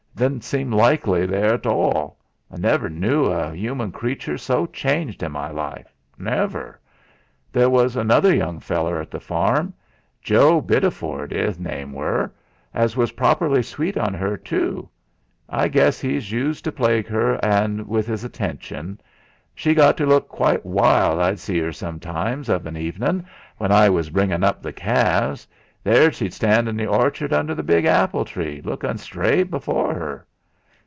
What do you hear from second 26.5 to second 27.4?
in th' orchard,